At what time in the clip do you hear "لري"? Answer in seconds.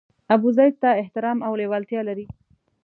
2.09-2.25